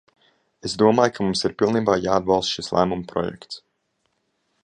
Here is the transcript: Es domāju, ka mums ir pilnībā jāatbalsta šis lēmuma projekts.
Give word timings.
Es 0.69 0.73
domāju, 0.83 1.13
ka 1.17 1.25
mums 1.27 1.45
ir 1.49 1.53
pilnībā 1.59 1.99
jāatbalsta 2.07 2.57
šis 2.57 2.73
lēmuma 2.77 3.09
projekts. 3.13 3.61